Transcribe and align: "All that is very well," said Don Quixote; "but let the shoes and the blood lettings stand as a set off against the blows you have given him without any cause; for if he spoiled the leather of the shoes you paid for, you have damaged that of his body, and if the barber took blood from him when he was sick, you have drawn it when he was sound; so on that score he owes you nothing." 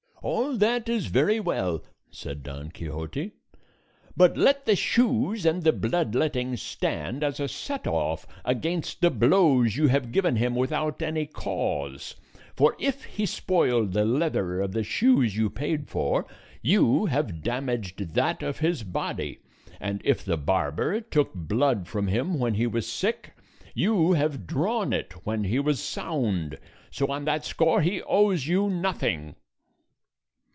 "All 0.23 0.55
that 0.57 0.87
is 0.87 1.07
very 1.07 1.39
well," 1.39 1.83
said 2.11 2.43
Don 2.43 2.69
Quixote; 2.69 3.31
"but 4.15 4.37
let 4.37 4.67
the 4.67 4.75
shoes 4.75 5.47
and 5.47 5.63
the 5.63 5.73
blood 5.73 6.13
lettings 6.13 6.61
stand 6.61 7.23
as 7.23 7.39
a 7.39 7.47
set 7.47 7.87
off 7.87 8.27
against 8.45 9.01
the 9.01 9.09
blows 9.09 9.75
you 9.77 9.87
have 9.87 10.11
given 10.11 10.35
him 10.35 10.53
without 10.53 11.01
any 11.01 11.25
cause; 11.25 12.13
for 12.53 12.75
if 12.79 13.03
he 13.05 13.25
spoiled 13.25 13.93
the 13.93 14.05
leather 14.05 14.61
of 14.61 14.73
the 14.73 14.83
shoes 14.83 15.35
you 15.35 15.49
paid 15.49 15.89
for, 15.89 16.27
you 16.61 17.07
have 17.07 17.41
damaged 17.41 18.13
that 18.13 18.43
of 18.43 18.59
his 18.59 18.83
body, 18.83 19.39
and 19.79 20.03
if 20.05 20.23
the 20.23 20.37
barber 20.37 21.01
took 21.01 21.33
blood 21.33 21.87
from 21.87 22.05
him 22.05 22.37
when 22.37 22.53
he 22.53 22.67
was 22.67 22.85
sick, 22.87 23.33
you 23.73 24.11
have 24.11 24.45
drawn 24.45 24.93
it 24.93 25.25
when 25.25 25.45
he 25.45 25.57
was 25.57 25.81
sound; 25.81 26.59
so 26.91 27.07
on 27.07 27.25
that 27.25 27.43
score 27.43 27.81
he 27.81 28.03
owes 28.03 28.45
you 28.45 28.69
nothing." 28.69 29.33